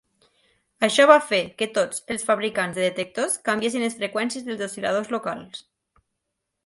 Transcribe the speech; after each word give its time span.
Això 0.85 1.03
va 1.09 1.17
fer 1.31 1.41
que 1.59 1.67
tots 1.75 2.01
els 2.15 2.25
fabricants 2.29 2.79
de 2.79 2.87
detectors 2.87 3.37
canviessin 3.51 3.85
les 3.87 3.99
freqüències 4.01 4.49
dels 4.49 4.65
oscil·ladors 4.71 5.13
locals. 5.19 5.63